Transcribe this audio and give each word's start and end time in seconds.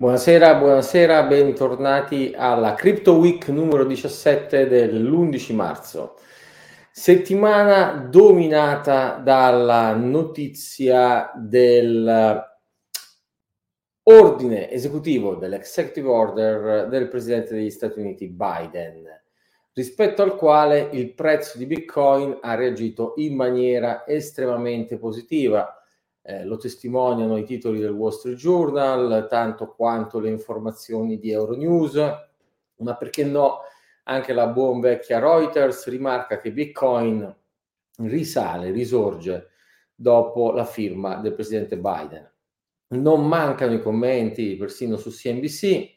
Buonasera, 0.00 0.54
buonasera, 0.54 1.24
bentornati 1.24 2.32
alla 2.32 2.74
Crypto 2.74 3.14
Week 3.14 3.48
numero 3.48 3.84
17 3.84 4.68
dell'11 4.68 5.54
marzo. 5.56 6.18
Settimana 6.92 8.06
dominata 8.08 9.14
dalla 9.16 9.96
notizia 9.96 11.32
del 11.34 12.40
ordine 14.04 14.70
esecutivo 14.70 15.34
dell'executive 15.34 16.08
order 16.08 16.86
del 16.86 17.08
presidente 17.08 17.54
degli 17.54 17.70
Stati 17.70 17.98
Uniti 17.98 18.28
Biden, 18.28 19.02
rispetto 19.72 20.22
al 20.22 20.36
quale 20.36 20.90
il 20.92 21.12
prezzo 21.12 21.58
di 21.58 21.66
Bitcoin 21.66 22.38
ha 22.40 22.54
reagito 22.54 23.14
in 23.16 23.34
maniera 23.34 24.06
estremamente 24.06 24.96
positiva 24.96 25.77
eh, 26.28 26.44
lo 26.44 26.58
testimoniano 26.58 27.38
i 27.38 27.44
titoli 27.44 27.80
del 27.80 27.92
Wall 27.92 28.10
Street 28.10 28.36
Journal, 28.36 29.26
tanto 29.30 29.74
quanto 29.74 30.20
le 30.20 30.28
informazioni 30.28 31.18
di 31.18 31.30
Euronews, 31.30 31.94
ma 32.76 32.96
perché 32.96 33.24
no, 33.24 33.60
anche 34.02 34.34
la 34.34 34.46
buon 34.48 34.80
vecchia 34.80 35.20
Reuters 35.20 35.88
rimarca 35.88 36.38
che 36.38 36.52
Bitcoin 36.52 37.34
risale, 38.00 38.70
risorge 38.72 39.52
dopo 39.94 40.52
la 40.52 40.66
firma 40.66 41.16
del 41.16 41.32
presidente 41.32 41.78
Biden. 41.78 42.30
Non 42.88 43.26
mancano 43.26 43.72
i 43.72 43.80
commenti 43.80 44.54
persino 44.56 44.98
su 44.98 45.08
CNBC 45.08 45.96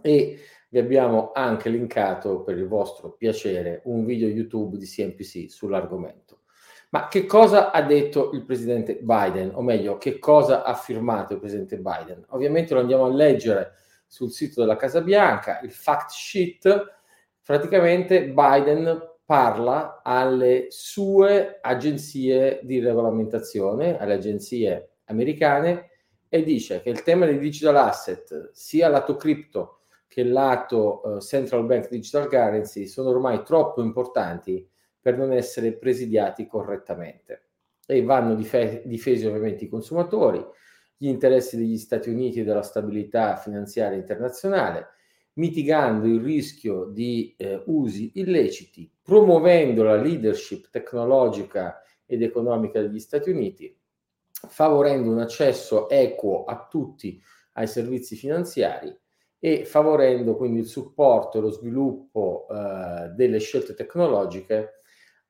e 0.00 0.38
vi 0.70 0.78
abbiamo 0.78 1.32
anche 1.34 1.68
linkato 1.68 2.40
per 2.40 2.56
il 2.56 2.66
vostro 2.66 3.12
piacere 3.12 3.82
un 3.84 4.06
video 4.06 4.26
YouTube 4.26 4.78
di 4.78 4.86
CNBC 4.86 5.50
sull'argomento. 5.50 6.44
Ma 6.90 7.08
che 7.08 7.26
cosa 7.26 7.72
ha 7.72 7.82
detto 7.82 8.30
il 8.32 8.44
presidente 8.44 8.98
Biden? 9.00 9.50
O 9.54 9.62
meglio, 9.62 9.98
che 9.98 10.18
cosa 10.18 10.62
ha 10.62 10.74
firmato 10.74 11.34
il 11.34 11.40
presidente 11.40 11.78
Biden? 11.78 12.24
Ovviamente 12.28 12.74
lo 12.74 12.80
andiamo 12.80 13.04
a 13.04 13.12
leggere 13.12 13.72
sul 14.06 14.30
sito 14.30 14.60
della 14.60 14.76
Casa 14.76 15.00
Bianca, 15.00 15.60
il 15.60 15.72
fact 15.72 16.10
sheet. 16.10 16.94
Praticamente 17.42 18.28
Biden 18.28 19.14
parla 19.24 20.00
alle 20.04 20.66
sue 20.68 21.58
agenzie 21.60 22.60
di 22.62 22.78
regolamentazione, 22.78 23.98
alle 23.98 24.14
agenzie 24.14 24.98
americane, 25.06 25.90
e 26.28 26.42
dice 26.44 26.80
che 26.80 26.90
il 26.90 27.02
tema 27.02 27.26
dei 27.26 27.38
digital 27.38 27.76
asset, 27.76 28.50
sia 28.52 28.88
lato 28.88 29.16
cripto 29.16 29.80
che 30.06 30.24
lato 30.24 31.02
uh, 31.04 31.20
central 31.20 31.64
bank 31.64 31.88
digital 31.88 32.28
currency, 32.28 32.86
sono 32.86 33.10
ormai 33.10 33.42
troppo 33.42 33.82
importanti 33.82 34.68
per 35.06 35.16
non 35.16 35.30
essere 35.32 35.74
presidiati 35.74 36.48
correttamente. 36.48 37.50
E 37.86 38.02
vanno 38.02 38.34
dife- 38.34 38.82
difesi 38.86 39.24
ovviamente 39.24 39.62
i 39.62 39.68
consumatori, 39.68 40.44
gli 40.96 41.06
interessi 41.06 41.56
degli 41.56 41.78
Stati 41.78 42.10
Uniti 42.10 42.40
e 42.40 42.42
della 42.44 42.64
stabilità 42.64 43.36
finanziaria 43.36 43.96
internazionale, 43.96 44.88
mitigando 45.34 46.08
il 46.08 46.20
rischio 46.20 46.86
di 46.86 47.36
eh, 47.38 47.62
usi 47.66 48.10
illeciti, 48.14 48.90
promuovendo 49.00 49.84
la 49.84 49.94
leadership 49.94 50.70
tecnologica 50.70 51.80
ed 52.04 52.22
economica 52.22 52.80
degli 52.80 52.98
Stati 52.98 53.30
Uniti, 53.30 53.78
favorendo 54.32 55.08
un 55.08 55.20
accesso 55.20 55.88
equo 55.88 56.46
a 56.46 56.66
tutti 56.68 57.22
ai 57.52 57.68
servizi 57.68 58.16
finanziari 58.16 58.92
e 59.38 59.64
favorendo 59.66 60.34
quindi 60.34 60.58
il 60.58 60.66
supporto 60.66 61.38
e 61.38 61.42
lo 61.42 61.50
sviluppo 61.50 62.48
eh, 62.50 63.10
delle 63.10 63.38
scelte 63.38 63.74
tecnologiche 63.74 64.80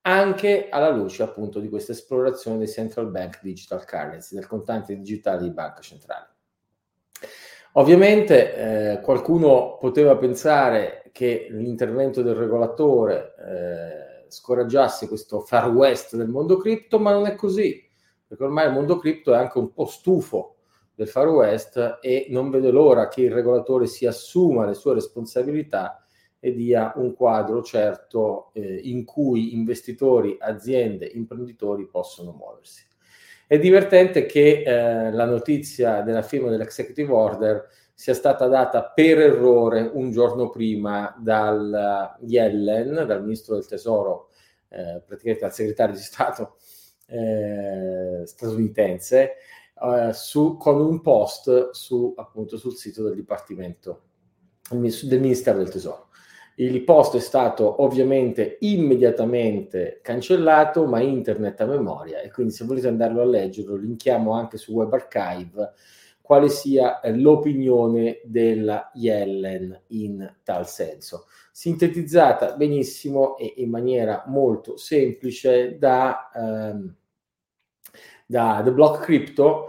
anche 0.06 0.68
alla 0.70 0.90
luce 0.90 1.24
appunto 1.24 1.58
di 1.58 1.68
questa 1.68 1.90
esplorazione 1.90 2.58
dei 2.58 2.68
central 2.68 3.08
bank 3.08 3.40
digital 3.42 3.84
currency, 3.84 4.36
del 4.36 4.46
contante 4.46 4.96
digitale 4.96 5.42
di 5.42 5.50
banca 5.50 5.80
centrale. 5.80 6.28
Ovviamente 7.72 8.54
eh, 8.94 9.00
qualcuno 9.00 9.76
poteva 9.78 10.16
pensare 10.16 11.10
che 11.12 11.48
l'intervento 11.50 12.22
del 12.22 12.36
regolatore 12.36 13.34
eh, 13.38 14.30
scoraggiasse 14.30 15.08
questo 15.08 15.40
far 15.40 15.70
west 15.70 16.14
del 16.14 16.28
mondo 16.28 16.56
cripto, 16.56 17.00
ma 17.00 17.10
non 17.10 17.26
è 17.26 17.34
così, 17.34 17.84
perché 18.26 18.44
ormai 18.44 18.68
il 18.68 18.72
mondo 18.72 18.98
cripto 18.98 19.34
è 19.34 19.36
anche 19.36 19.58
un 19.58 19.72
po' 19.72 19.86
stufo 19.86 20.54
del 20.94 21.08
far 21.08 21.28
west 21.28 21.98
e 22.00 22.26
non 22.30 22.48
vede 22.48 22.70
l'ora 22.70 23.08
che 23.08 23.22
il 23.22 23.32
regolatore 23.32 23.86
si 23.86 24.06
assuma 24.06 24.66
le 24.66 24.74
sue 24.74 24.94
responsabilità 24.94 26.05
e 26.38 26.52
dia 26.52 26.92
un 26.96 27.14
quadro 27.14 27.62
certo 27.62 28.50
eh, 28.52 28.80
in 28.84 29.04
cui 29.04 29.54
investitori, 29.54 30.36
aziende, 30.38 31.06
imprenditori 31.06 31.86
possono 31.88 32.32
muoversi. 32.32 32.84
È 33.46 33.58
divertente 33.58 34.26
che 34.26 34.62
eh, 34.62 35.10
la 35.12 35.24
notizia 35.24 36.02
della 36.02 36.22
firma 36.22 36.50
dell'executive 36.50 37.12
order 37.12 37.68
sia 37.94 38.12
stata 38.12 38.46
data 38.46 38.84
per 38.84 39.18
errore 39.18 39.90
un 39.92 40.10
giorno 40.10 40.50
prima 40.50 41.16
dal 41.18 42.16
Yellen, 42.20 43.06
dal 43.06 43.22
ministro 43.22 43.54
del 43.54 43.66
tesoro, 43.66 44.30
eh, 44.68 45.00
praticamente 45.06 45.40
dal 45.40 45.54
segretario 45.54 45.94
di 45.94 46.00
Stato 46.00 46.56
eh, 47.06 48.22
statunitense, 48.24 49.32
eh, 49.80 50.12
su, 50.12 50.56
con 50.56 50.80
un 50.80 51.00
post 51.00 51.70
su, 51.70 52.12
appunto, 52.16 52.56
sul 52.56 52.74
sito 52.74 53.04
del 53.04 53.14
Dipartimento 53.14 54.02
del 54.70 55.20
Ministero 55.20 55.58
del 55.58 55.70
Tesoro. 55.70 56.08
Il 56.58 56.84
post 56.84 57.16
è 57.16 57.20
stato 57.20 57.82
ovviamente 57.82 58.56
immediatamente 58.60 60.00
cancellato, 60.02 60.86
ma 60.86 61.00
internet 61.00 61.60
a 61.60 61.66
memoria 61.66 62.20
e 62.20 62.30
quindi 62.30 62.52
se 62.52 62.64
volete 62.64 62.88
andarlo 62.88 63.20
a 63.20 63.26
leggere, 63.26 63.78
linkiamo 63.78 64.32
anche 64.32 64.56
su 64.56 64.72
Web 64.72 64.92
Archive 64.94 65.72
quale 66.26 66.48
sia 66.48 66.98
eh, 66.98 67.14
l'opinione 67.14 68.20
della 68.24 68.90
Yellen 68.94 69.82
in 69.88 70.34
tal 70.42 70.66
senso. 70.66 71.26
Sintetizzata 71.52 72.56
benissimo 72.56 73.36
e 73.36 73.54
in 73.58 73.70
maniera 73.70 74.24
molto 74.26 74.76
semplice 74.76 75.78
da, 75.78 76.30
ehm, 76.34 76.96
da 78.26 78.60
The 78.64 78.72
Block 78.72 79.04
Crypto, 79.04 79.68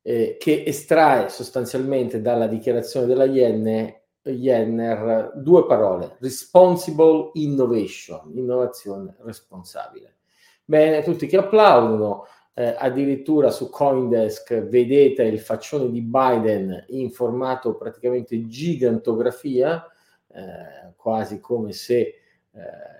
eh, 0.00 0.36
che 0.38 0.62
estrae 0.64 1.28
sostanzialmente 1.28 2.22
dalla 2.22 2.46
dichiarazione 2.46 3.04
della 3.04 3.26
Yen 3.26 3.94
Jenner 4.30 5.32
due 5.36 5.66
parole, 5.66 6.16
responsible 6.20 7.30
innovation, 7.34 8.30
innovazione 8.34 9.16
responsabile. 9.20 10.16
Bene, 10.64 11.02
tutti 11.02 11.26
che 11.26 11.38
applaudono, 11.38 12.26
eh, 12.54 12.74
addirittura 12.76 13.50
su 13.50 13.70
Coindesk 13.70 14.64
vedete 14.64 15.22
il 15.22 15.38
faccione 15.38 15.90
di 15.90 16.02
Biden 16.02 16.86
in 16.88 17.10
formato 17.10 17.76
praticamente 17.76 18.46
gigantografia, 18.46 19.86
eh, 20.28 20.92
quasi 20.96 21.40
come 21.40 21.72
se 21.72 21.98
eh, 22.00 22.20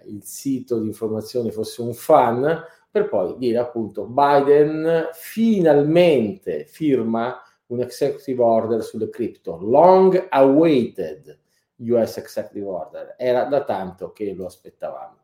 il 0.07 0.23
sito 0.23 0.79
di 0.79 0.87
informazione 0.87 1.51
fosse 1.51 1.83
un 1.83 1.93
fan, 1.93 2.65
per 2.91 3.09
poi 3.09 3.37
dire 3.37 3.59
appunto 3.59 4.07
Biden 4.07 5.09
finalmente 5.13 6.65
firma 6.65 7.39
un 7.69 7.81
executive 7.81 8.43
order 8.43 8.83
sulle 8.83 9.09
crypto, 9.09 9.59
long 9.61 10.27
awaited 10.31 11.39
US 11.77 12.17
executive 12.17 12.67
order, 12.67 13.15
era 13.17 13.45
da 13.45 13.65
tanto 13.65 14.13
che 14.13 14.35
lo 14.35 14.47
aspettavamo. 14.47 15.17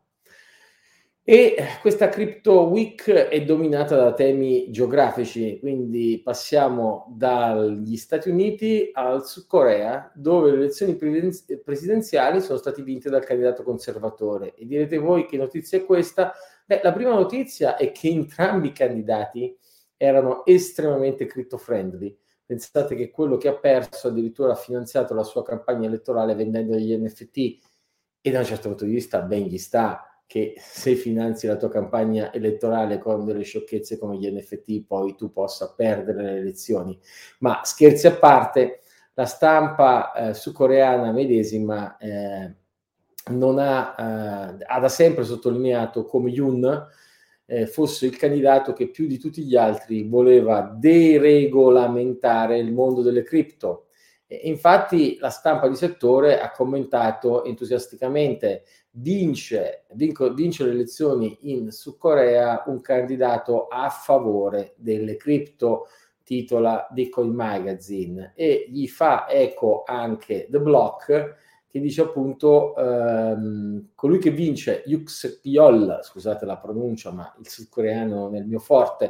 E 1.27 1.55
questa 1.81 2.07
Crypto 2.07 2.67
Week 2.67 3.09
è 3.11 3.43
dominata 3.43 3.95
da 3.95 4.13
temi 4.13 4.69
geografici, 4.69 5.57
quindi 5.59 6.21
passiamo 6.23 7.11
dagli 7.17 7.97
Stati 7.97 8.29
Uniti 8.29 8.91
al 8.93 9.25
Sud 9.25 9.47
Corea, 9.47 10.11
dove 10.13 10.51
le 10.51 10.57
elezioni 10.57 10.95
presidenziali 10.95 12.41
sono 12.41 12.59
state 12.59 12.83
vinte 12.83 13.09
dal 13.09 13.25
candidato 13.25 13.63
conservatore. 13.63 14.53
E 14.53 14.67
direte 14.67 14.99
voi 14.99 15.25
che 15.25 15.35
notizia 15.37 15.79
è 15.79 15.83
questa? 15.85 16.31
Beh, 16.63 16.81
la 16.83 16.93
prima 16.93 17.15
notizia 17.15 17.75
è 17.75 17.91
che 17.91 18.07
entrambi 18.07 18.67
i 18.67 18.73
candidati 18.73 19.57
erano 19.97 20.45
estremamente 20.45 21.25
crypto 21.25 21.57
friendly 21.57 22.15
Pensate 22.45 22.95
che 22.95 23.09
quello 23.09 23.37
che 23.37 23.47
ha 23.47 23.55
perso 23.55 24.09
addirittura 24.09 24.51
ha 24.51 24.55
finanziato 24.55 25.13
la 25.13 25.23
sua 25.23 25.43
campagna 25.43 25.87
elettorale 25.87 26.35
vendendo 26.35 26.73
degli 26.73 26.95
NFT 26.95 27.59
e 28.21 28.31
da 28.31 28.39
un 28.39 28.45
certo 28.45 28.67
punto 28.67 28.85
di 28.85 28.91
vista 28.91 29.21
ben 29.21 29.43
gli 29.43 29.57
sta 29.57 30.15
che 30.27 30.55
se 30.57 30.95
finanzi 30.95 31.47
la 31.47 31.55
tua 31.55 31.69
campagna 31.69 32.33
elettorale 32.33 32.97
con 32.97 33.25
delle 33.25 33.43
sciocchezze 33.43 33.97
come 33.99 34.17
gli 34.17 34.27
NFT 34.27 34.85
poi 34.85 35.15
tu 35.15 35.31
possa 35.31 35.73
perdere 35.73 36.23
le 36.23 36.37
elezioni. 36.37 36.99
Ma 37.39 37.61
scherzi 37.63 38.07
a 38.07 38.15
parte, 38.15 38.81
la 39.13 39.25
stampa 39.25 40.13
eh, 40.13 40.33
sudcoreana 40.33 41.11
medesima 41.11 41.97
eh, 41.97 42.55
ha, 43.23 43.95
eh, 43.97 44.65
ha 44.65 44.79
da 44.79 44.89
sempre 44.89 45.23
sottolineato 45.23 46.05
come 46.05 46.31
Yun 46.31 46.87
eh, 47.45 47.67
fosse 47.67 48.05
il 48.05 48.17
candidato 48.17 48.73
che 48.73 48.89
più 48.89 49.07
di 49.07 49.17
tutti 49.17 49.43
gli 49.43 49.55
altri 49.55 50.03
voleva 50.03 50.61
deregolamentare 50.61 52.57
il 52.57 52.71
mondo 52.71 53.01
delle 53.01 53.23
cripto. 53.23 53.87
Infatti 54.27 55.17
la 55.19 55.29
stampa 55.29 55.67
di 55.67 55.75
settore 55.75 56.39
ha 56.39 56.49
commentato 56.49 57.43
entusiasticamente 57.43 58.63
vince, 58.91 59.85
vinco, 59.93 60.33
vince 60.33 60.63
le 60.63 60.71
elezioni 60.71 61.37
in 61.41 61.71
Sud 61.71 61.97
Corea 61.97 62.63
un 62.65 62.81
candidato 62.81 63.67
a 63.67 63.89
favore 63.89 64.73
delle 64.77 65.15
cripto 65.15 65.87
titola 66.23 66.87
Bitcoin 66.89 67.33
Magazine 67.33 68.33
e 68.35 68.65
gli 68.67 68.87
fa 68.87 69.29
eco 69.29 69.83
anche 69.85 70.47
The 70.49 70.59
Block 70.59 71.35
che 71.75 71.81
dice 71.81 72.03
appunto 72.03 72.73
ehm, 72.77 73.89
colui 73.95 74.17
che 74.17 74.31
vince 74.31 74.83
Yux 74.85 75.41
Yol, 75.43 75.99
scusate 76.03 76.45
la 76.45 76.55
pronuncia 76.55 77.11
ma 77.11 77.35
il 77.37 77.49
sudcoreano 77.49 78.31
è 78.31 78.37
il 78.37 78.45
mio 78.45 78.59
forte, 78.59 79.09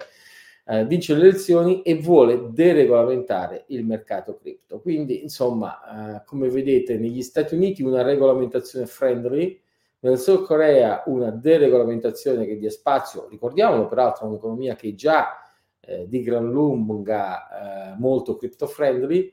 eh, 0.66 0.84
vince 0.88 1.14
le 1.14 1.28
elezioni 1.28 1.84
e 1.84 1.94
vuole 1.94 2.50
deregolamentare 2.50 3.66
il 3.68 3.86
mercato 3.86 4.36
cripto. 4.36 4.80
Quindi 4.80 5.22
insomma, 5.22 6.16
eh, 6.16 6.24
come 6.26 6.50
vedete 6.50 6.98
negli 6.98 7.22
Stati 7.22 7.54
Uniti 7.54 7.84
una 7.84 8.02
regolamentazione 8.02 8.88
friendly, 8.88 9.62
nel 10.00 10.18
Sud 10.18 10.46
Corea 10.46 11.04
una 11.06 11.30
deregolamentazione 11.30 12.48
che 12.48 12.58
dia 12.58 12.72
spazio, 12.72 13.28
ricordiamolo 13.30 13.86
peraltro, 13.86 14.26
un'economia 14.26 14.76
che 14.76 14.96
già 14.96 15.38
eh, 15.82 16.08
di 16.08 16.24
gran 16.24 16.50
lunga 16.50 17.92
eh, 17.92 17.96
molto 18.00 18.36
crypto 18.36 18.66
friendly. 18.66 19.32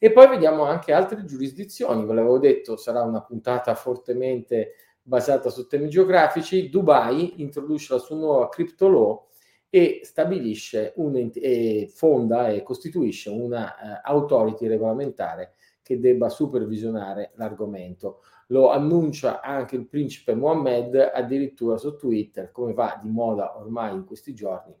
E 0.00 0.12
poi 0.12 0.28
vediamo 0.28 0.62
anche 0.62 0.92
altre 0.92 1.24
giurisdizioni, 1.24 2.04
ve 2.04 2.14
l'avevo 2.14 2.38
detto, 2.38 2.76
sarà 2.76 3.02
una 3.02 3.20
puntata 3.20 3.74
fortemente 3.74 4.74
basata 5.02 5.50
su 5.50 5.66
temi 5.66 5.88
geografici. 5.88 6.68
Dubai 6.68 7.40
introduce 7.42 7.94
la 7.94 7.98
sua 7.98 8.16
nuova 8.16 8.48
crypto 8.48 8.88
law 8.88 9.26
e 9.68 10.00
stabilisce 10.04 10.92
un, 10.96 11.30
e 11.34 11.90
fonda 11.92 12.48
e 12.48 12.62
costituisce 12.62 13.28
una 13.28 13.74
uh, 13.74 14.10
authority 14.10 14.68
regolamentare 14.68 15.54
che 15.82 15.98
debba 15.98 16.28
supervisionare 16.28 17.32
l'argomento. 17.34 18.22
Lo 18.48 18.70
annuncia 18.70 19.40
anche 19.40 19.74
il 19.74 19.88
principe 19.88 20.34
Mohammed 20.34 21.10
addirittura 21.12 21.76
su 21.76 21.96
Twitter, 21.96 22.52
come 22.52 22.72
va 22.72 23.00
di 23.02 23.08
moda 23.08 23.58
ormai 23.58 23.94
in 23.94 24.04
questi 24.04 24.32
giorni 24.32 24.74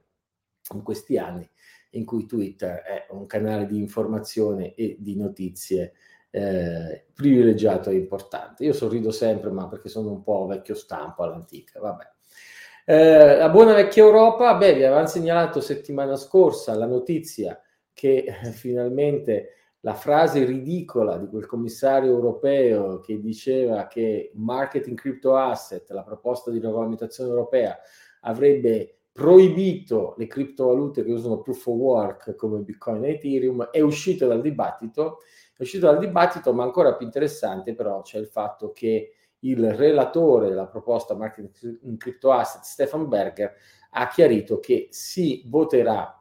in 0.74 0.82
questi 0.82 1.16
anni 1.16 1.48
in 1.90 2.04
cui 2.04 2.26
Twitter 2.26 2.82
è 2.82 3.06
un 3.10 3.26
canale 3.26 3.66
di 3.66 3.78
informazione 3.78 4.74
e 4.74 4.96
di 4.98 5.16
notizie 5.16 5.92
eh, 6.30 7.06
privilegiato 7.14 7.90
e 7.90 7.96
importante. 7.96 8.64
Io 8.64 8.72
sorrido 8.72 9.10
sempre, 9.10 9.50
ma 9.50 9.68
perché 9.68 9.88
sono 9.88 10.10
un 10.10 10.22
po' 10.22 10.46
vecchio 10.46 10.74
stampo 10.74 11.22
all'antica, 11.22 11.80
vabbè. 11.80 12.04
Eh, 12.84 13.36
la 13.36 13.48
buona 13.50 13.74
vecchia 13.74 14.04
Europa, 14.04 14.54
beh, 14.54 14.74
vi 14.74 14.84
avevamo 14.84 15.06
segnalato 15.06 15.60
settimana 15.60 16.16
scorsa 16.16 16.74
la 16.74 16.86
notizia 16.86 17.60
che 17.92 18.24
eh, 18.24 18.50
finalmente 18.50 19.52
la 19.80 19.94
frase 19.94 20.44
ridicola 20.44 21.18
di 21.18 21.26
quel 21.28 21.46
commissario 21.46 22.10
europeo 22.10 23.00
che 23.00 23.20
diceva 23.20 23.86
che 23.86 24.32
marketing 24.34 24.96
crypto 24.96 25.36
asset, 25.36 25.88
la 25.90 26.02
proposta 26.02 26.50
di 26.50 26.58
regolamentazione 26.58 27.30
europea, 27.30 27.78
avrebbe 28.22 28.97
proibito 29.18 30.14
le 30.16 30.28
criptovalute 30.28 31.02
che 31.02 31.10
usano 31.10 31.40
proof 31.40 31.66
of 31.66 31.74
work 31.74 32.36
come 32.36 32.60
Bitcoin 32.60 33.04
e 33.04 33.14
Ethereum, 33.14 33.64
è 33.72 33.80
uscito 33.80 34.28
dal 34.28 34.40
dibattito, 34.40 35.22
è 35.56 35.62
uscito 35.62 35.86
dal 35.86 35.98
dibattito, 35.98 36.52
ma 36.52 36.62
ancora 36.62 36.94
più 36.94 37.04
interessante 37.04 37.74
però 37.74 38.00
c'è 38.02 38.16
il 38.16 38.28
fatto 38.28 38.70
che 38.70 39.14
il 39.40 39.74
relatore 39.74 40.50
della 40.50 40.68
proposta 40.68 41.16
marketing 41.16 41.80
in 41.82 41.96
crypto 41.96 42.30
asset, 42.30 42.62
Stefan 42.62 43.08
Berger, 43.08 43.52
ha 43.90 44.06
chiarito 44.06 44.60
che 44.60 44.86
si 44.92 45.42
voterà 45.46 46.16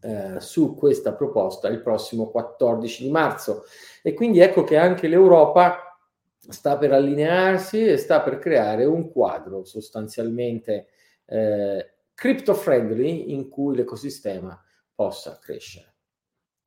eh, 0.00 0.38
su 0.38 0.76
questa 0.76 1.14
proposta 1.14 1.66
il 1.66 1.82
prossimo 1.82 2.30
14 2.30 3.02
di 3.02 3.10
marzo. 3.10 3.64
E 4.04 4.14
quindi 4.14 4.38
ecco 4.38 4.62
che 4.62 4.76
anche 4.76 5.08
l'Europa 5.08 5.98
sta 6.38 6.78
per 6.78 6.92
allinearsi 6.92 7.84
e 7.84 7.96
sta 7.96 8.20
per 8.20 8.38
creare 8.38 8.84
un 8.84 9.10
quadro 9.10 9.64
sostanzialmente 9.64 10.86
eh, 11.26 11.93
crypto 12.14 12.54
friendly 12.54 13.32
in 13.32 13.48
cui 13.48 13.76
l'ecosistema 13.76 14.58
possa 14.94 15.38
crescere. 15.40 15.94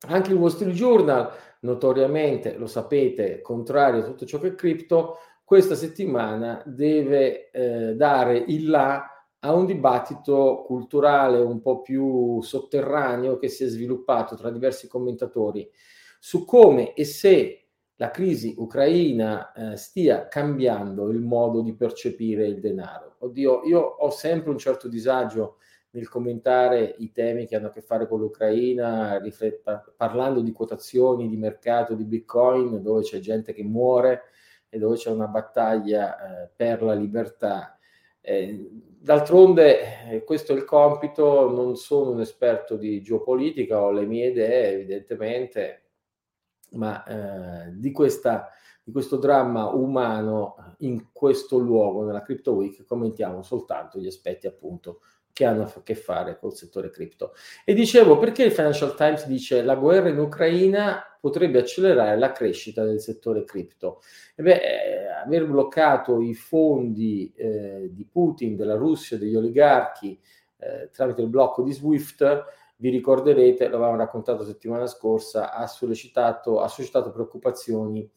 Anche 0.08 0.30
il 0.30 0.36
Wall 0.36 0.50
Street 0.50 0.74
Journal, 0.74 1.32
notoriamente, 1.60 2.56
lo 2.56 2.66
sapete, 2.66 3.40
contrario 3.40 4.02
a 4.02 4.04
tutto 4.04 4.26
ciò 4.26 4.38
che 4.38 4.48
è 4.48 4.54
cripto, 4.54 5.16
questa 5.42 5.74
settimana 5.74 6.62
deve 6.66 7.50
eh, 7.50 7.94
dare 7.94 8.36
il 8.36 8.68
là 8.68 9.18
a 9.40 9.54
un 9.54 9.66
dibattito 9.66 10.62
culturale 10.66 11.38
un 11.38 11.60
po' 11.60 11.80
più 11.80 12.40
sotterraneo 12.42 13.38
che 13.38 13.48
si 13.48 13.64
è 13.64 13.66
sviluppato 13.66 14.36
tra 14.36 14.50
diversi 14.50 14.88
commentatori 14.88 15.68
su 16.18 16.44
come 16.44 16.94
e 16.94 17.04
se 17.04 17.67
la 18.00 18.10
crisi 18.10 18.54
ucraina 18.56 19.52
eh, 19.52 19.76
stia 19.76 20.28
cambiando 20.28 21.08
il 21.08 21.20
modo 21.20 21.62
di 21.62 21.74
percepire 21.74 22.46
il 22.46 22.60
denaro. 22.60 23.16
Oddio, 23.18 23.64
io 23.64 23.80
ho 23.80 24.10
sempre 24.10 24.50
un 24.50 24.58
certo 24.58 24.86
disagio 24.86 25.56
nel 25.90 26.08
commentare 26.08 26.94
i 26.98 27.10
temi 27.10 27.46
che 27.46 27.56
hanno 27.56 27.68
a 27.68 27.70
che 27.70 27.80
fare 27.80 28.06
con 28.06 28.20
l'Ucraina, 28.20 29.18
rifletta, 29.18 29.84
parlando 29.96 30.42
di 30.42 30.52
quotazioni 30.52 31.28
di 31.28 31.36
mercato 31.36 31.94
di 31.94 32.04
Bitcoin, 32.04 32.82
dove 32.82 33.02
c'è 33.02 33.18
gente 33.18 33.52
che 33.52 33.64
muore 33.64 34.22
e 34.68 34.78
dove 34.78 34.94
c'è 34.94 35.10
una 35.10 35.26
battaglia 35.26 36.44
eh, 36.44 36.50
per 36.54 36.82
la 36.82 36.94
libertà. 36.94 37.76
Eh, 38.20 38.68
d'altronde 39.00 40.10
eh, 40.10 40.22
questo 40.22 40.52
è 40.52 40.56
il 40.56 40.64
compito, 40.64 41.50
non 41.50 41.74
sono 41.74 42.12
un 42.12 42.20
esperto 42.20 42.76
di 42.76 43.02
geopolitica, 43.02 43.82
ho 43.82 43.90
le 43.90 44.06
mie 44.06 44.28
idee 44.28 44.72
evidentemente, 44.74 45.87
ma 46.72 47.04
eh, 47.04 47.72
di, 47.72 47.90
questa, 47.92 48.50
di, 48.82 48.92
questo 48.92 49.16
dramma 49.16 49.66
umano 49.68 50.74
in 50.78 51.08
questo 51.12 51.58
luogo, 51.58 52.04
nella 52.04 52.22
Crypto 52.22 52.52
Week, 52.52 52.84
commentiamo 52.84 53.42
soltanto 53.42 53.98
gli 53.98 54.06
aspetti 54.06 54.46
appunto 54.46 55.00
che 55.38 55.44
hanno 55.44 55.62
a 55.62 55.82
che 55.84 55.94
fare 55.94 56.36
col 56.36 56.56
settore 56.56 56.90
cripto. 56.90 57.32
E 57.64 57.72
dicevo, 57.72 58.18
perché 58.18 58.42
il 58.42 58.50
Financial 58.50 58.96
Times 58.96 59.24
dice 59.26 59.62
la 59.62 59.76
guerra 59.76 60.08
in 60.08 60.18
Ucraina 60.18 61.00
potrebbe 61.20 61.60
accelerare 61.60 62.18
la 62.18 62.32
crescita 62.32 62.84
del 62.84 63.00
settore 63.00 63.44
cripto? 63.44 64.00
E 64.34 64.42
beh, 64.42 64.60
eh, 64.60 65.06
aver 65.24 65.46
bloccato 65.46 66.20
i 66.20 66.34
fondi 66.34 67.32
eh, 67.36 67.88
di 67.92 68.04
Putin, 68.04 68.56
della 68.56 68.74
Russia, 68.74 69.16
degli 69.16 69.36
oligarchi 69.36 70.18
eh, 70.58 70.90
tramite 70.90 71.22
il 71.22 71.28
blocco 71.28 71.62
di 71.62 71.72
SWIFT 71.72 72.44
vi 72.80 72.90
ricorderete, 72.90 73.68
l'avevamo 73.68 73.96
raccontato 73.96 74.44
settimana 74.44 74.86
scorsa, 74.86 75.52
ha 75.52 75.66
sollecitato, 75.66 76.60
ha 76.60 76.68
suscitato 76.68 77.10
preoccupazioni 77.10 78.08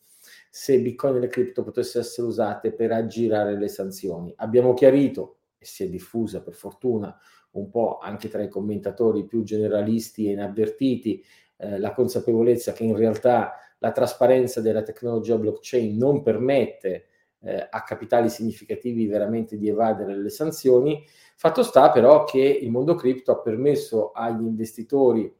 se 0.50 0.80
Bitcoin 0.80 1.16
e 1.16 1.20
le 1.20 1.28
cripto 1.28 1.64
potessero 1.64 2.04
essere 2.04 2.28
usate 2.28 2.72
per 2.74 2.92
aggirare 2.92 3.58
le 3.58 3.68
sanzioni. 3.68 4.34
Abbiamo 4.38 4.74
chiarito, 4.74 5.38
e 5.58 5.66
si 5.66 5.84
è 5.84 5.90
diffusa 5.90 6.42
per 6.42 6.54
fortuna 6.54 7.16
un 7.52 7.70
po' 7.70 7.98
anche 7.98 8.30
tra 8.30 8.42
i 8.42 8.50
commentatori 8.50 9.26
più 9.26 9.44
generalisti 9.44 10.28
e 10.28 10.32
inavvertiti, 10.32 11.24
eh, 11.58 11.80
la 11.80 11.94
consapevolezza 11.94 12.72
che 12.72 12.84
in 12.84 12.96
realtà 12.96 13.54
la 13.80 13.92
trasparenza 13.92 14.62
della 14.62 14.84
tecnologia 14.84 15.38
blockchain 15.38 15.98
non 15.98 16.22
permette 16.22 17.06
eh, 17.44 17.68
a 17.70 17.84
capitali 17.84 18.30
significativi 18.30 19.08
veramente 19.08 19.58
di 19.58 19.68
evadere 19.68 20.18
le 20.18 20.30
sanzioni. 20.30 21.04
Fatto 21.36 21.64
sta 21.64 21.92
però 21.92 22.24
che 22.24 22.40
il 22.40 22.70
mondo 22.70 22.96
cripto 22.96 23.32
ha 23.32 23.40
permesso 23.40 24.12
agli 24.12 24.44
investitori 24.44 25.34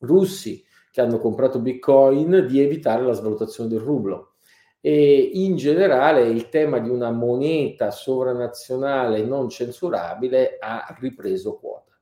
russi 0.00 0.64
che 0.90 1.00
hanno 1.00 1.18
comprato 1.18 1.58
Bitcoin 1.58 2.46
di 2.46 2.60
evitare 2.60 3.02
la 3.02 3.14
svalutazione 3.14 3.68
del 3.68 3.80
rublo. 3.80 4.34
E 4.80 5.30
in 5.34 5.56
generale 5.56 6.22
il 6.22 6.48
tema 6.48 6.78
di 6.78 6.88
una 6.88 7.10
moneta 7.10 7.90
sovranazionale 7.90 9.24
non 9.24 9.48
censurabile 9.48 10.58
ha 10.60 10.94
ripreso 10.98 11.56
quota. 11.56 11.92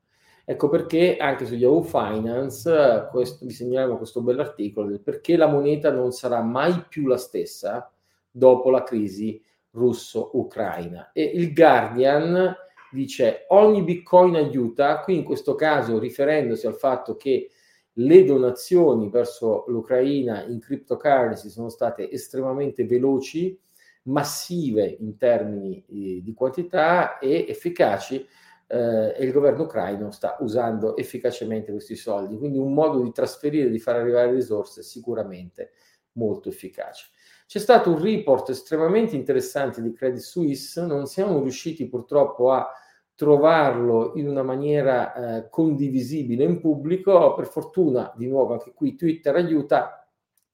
Ecco 0.44 0.68
perché 0.68 1.16
anche 1.18 1.47
su 1.47 1.54
Yahoo 1.54 1.82
Finance 1.82 3.09
questo, 3.11 3.44
vi 3.47 3.52
segnaliamo 3.52 3.97
questo 3.97 4.23
bell'articolo 4.23 4.88
del 4.88 5.00
perché 5.00 5.37
la 5.37 5.47
moneta 5.47 5.92
non 5.92 6.11
sarà 6.11 6.40
mai 6.40 6.87
più 6.88 7.06
la 7.06 7.18
stessa 7.18 7.92
dopo 8.30 8.70
la 8.70 8.82
crisi 8.82 9.42
russo-ucraina. 9.72 11.12
E 11.12 11.22
il 11.22 11.52
Guardian 11.52 12.54
dice 12.90 13.44
ogni 13.49 13.82
bitcoin 13.82 14.37
aiuta, 14.37 15.00
qui 15.00 15.16
in 15.16 15.25
questo 15.25 15.54
caso 15.54 15.99
riferendosi 15.99 16.66
al 16.66 16.75
fatto 16.75 17.16
che 17.16 17.50
le 17.94 18.25
donazioni 18.25 19.10
verso 19.10 19.64
l'Ucraina 19.68 20.44
in 20.44 20.60
cryptocurrency 20.60 21.49
sono 21.49 21.68
state 21.68 22.10
estremamente 22.10 22.84
veloci, 22.87 23.58
massive 24.04 24.84
in 25.00 25.16
termini 25.16 25.84
eh, 25.88 26.22
di 26.22 26.32
quantità 26.32 27.18
e 27.18 27.46
efficaci 27.49 28.26
eh, 28.66 29.14
e 29.16 29.25
il 29.25 29.32
governo 29.32 29.64
ucraino 29.64 30.10
sta 30.10 30.37
usando 30.40 30.96
efficacemente 30.96 31.72
questi 31.72 31.96
soldi, 31.96 32.37
quindi 32.37 32.58
un 32.58 32.72
modo 32.72 33.02
di 33.02 33.12
trasferire, 33.12 33.68
di 33.68 33.78
far 33.78 33.96
arrivare 33.96 34.32
risorse 34.32 34.82
sicuramente 34.82 35.72
molto 36.12 36.49
efficace. 36.49 37.10
C'è 37.50 37.59
stato 37.59 37.90
un 37.90 38.00
report 38.00 38.50
estremamente 38.50 39.16
interessante 39.16 39.83
di 39.83 39.92
Credit 39.92 40.21
Suisse, 40.21 40.87
non 40.87 41.09
siamo 41.09 41.40
riusciti 41.40 41.88
purtroppo 41.88 42.52
a 42.52 42.71
trovarlo 43.16 44.12
in 44.14 44.28
una 44.28 44.45
maniera 44.45 45.12
eh, 45.12 45.49
condivisibile 45.50 46.45
in 46.45 46.61
pubblico, 46.61 47.35
per 47.35 47.49
fortuna 47.49 48.12
di 48.14 48.28
nuovo 48.28 48.52
anche 48.52 48.73
qui 48.73 48.95
Twitter 48.95 49.35
aiuta. 49.35 50.09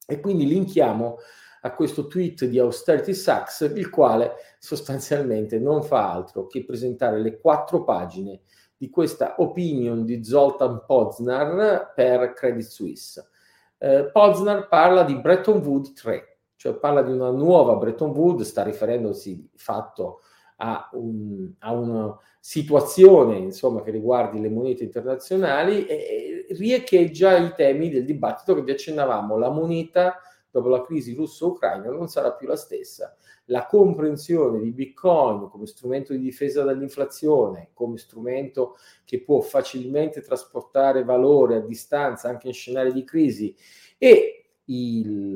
E 0.07 0.21
quindi 0.21 0.47
linkiamo 0.47 1.19
a 1.61 1.75
questo 1.75 2.07
tweet 2.07 2.47
di 2.47 2.59
Austerity 2.59 3.13
Sachs, 3.13 3.71
il 3.77 3.91
quale 3.91 4.33
sostanzialmente 4.59 5.59
non 5.59 5.83
fa 5.83 6.11
altro 6.11 6.47
che 6.47 6.65
presentare 6.65 7.21
le 7.21 7.39
quattro 7.39 7.85
pagine 7.85 8.41
di 8.75 8.89
questa 8.89 9.35
opinion 9.37 10.07
di 10.07 10.25
Zoltan 10.25 10.83
Poznar 10.87 11.93
per 11.95 12.33
Credit 12.33 12.65
Suisse. 12.65 13.29
Eh, 13.77 14.09
Poznar 14.11 14.69
parla 14.69 15.03
di 15.03 15.15
Bretton 15.17 15.59
Woods 15.59 15.93
3, 15.93 16.36
cioè 16.57 16.75
parla 16.75 17.03
di 17.03 17.13
una 17.13 17.31
nuova 17.31 17.77
Bretton 17.77 18.11
Woods, 18.11 18.49
sta 18.49 18.63
riferendosi 18.63 19.37
di 19.37 19.51
fatto 19.57 20.21
a, 20.57 20.89
un, 20.93 21.53
a 21.59 21.73
una 21.73 22.19
situazione 22.41 23.37
insomma, 23.37 23.83
che 23.83 23.91
riguardi 23.91 24.41
le 24.41 24.49
monete 24.49 24.85
internazionali 24.85 25.87
e, 25.87 25.95
e 25.95 26.55
riecheggia 26.55 27.37
i 27.37 27.53
temi 27.55 27.91
del 27.91 28.05
dibattito 28.05 28.55
che 28.55 28.63
vi 28.63 28.71
accennavamo. 28.71 29.37
La 29.37 29.51
moneta 29.51 30.21
dopo 30.51 30.69
la 30.69 30.81
crisi 30.81 31.15
russo-ucraina 31.15 31.91
non 31.91 32.09
sarà 32.09 32.33
più 32.33 32.47
la 32.47 32.57
stessa. 32.57 33.15
La 33.47 33.67
comprensione 33.67 34.61
di 34.61 34.73
Bitcoin 34.73 35.49
come 35.51 35.67
strumento 35.67 36.13
di 36.13 36.19
difesa 36.19 36.65
dall'inflazione, 36.65 37.71
come 37.75 37.99
strumento 37.99 38.77
che 39.05 39.23
può 39.23 39.41
facilmente 39.41 40.23
trasportare 40.23 41.05
valore 41.05 41.57
a 41.57 41.61
distanza 41.61 42.29
anche 42.29 42.49
in 42.49 42.55
scenari 42.55 42.93
di 42.93 43.05
crisi 43.05 43.55
e 43.99 44.36
il, 44.67 45.35